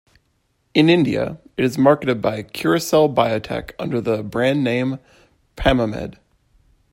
In 0.73 0.89
India, 0.89 1.37
it 1.57 1.63
is 1.63 1.77
marketed 1.77 2.23
by 2.23 2.41
Curacell 2.41 3.13
Biotech 3.13 3.73
under 3.77 4.01
the 4.01 4.23
brand 4.23 4.63
name 4.63 4.97
Pamimed. 5.55 6.17